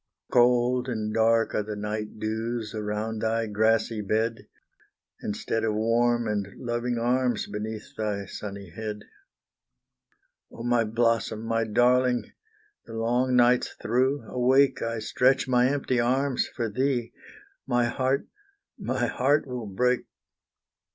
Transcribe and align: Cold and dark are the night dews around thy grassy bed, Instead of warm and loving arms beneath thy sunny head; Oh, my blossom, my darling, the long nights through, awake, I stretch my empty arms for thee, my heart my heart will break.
Cold 0.31 0.89
and 0.89 1.13
dark 1.13 1.53
are 1.53 1.61
the 1.61 1.75
night 1.75 2.17
dews 2.17 2.73
around 2.73 3.19
thy 3.21 3.45
grassy 3.45 4.01
bed, 4.01 4.47
Instead 5.21 5.63
of 5.63 5.75
warm 5.75 6.27
and 6.27 6.47
loving 6.57 6.97
arms 6.97 7.45
beneath 7.45 7.95
thy 7.95 8.25
sunny 8.25 8.71
head; 8.71 9.01
Oh, 10.51 10.63
my 10.63 10.85
blossom, 10.85 11.41
my 11.43 11.65
darling, 11.65 12.31
the 12.87 12.93
long 12.93 13.35
nights 13.35 13.75
through, 13.79 14.23
awake, 14.23 14.81
I 14.81 14.97
stretch 14.97 15.47
my 15.47 15.67
empty 15.69 15.99
arms 15.99 16.47
for 16.47 16.67
thee, 16.67 17.13
my 17.67 17.85
heart 17.85 18.27
my 18.79 19.05
heart 19.05 19.45
will 19.45 19.67
break. 19.67 20.07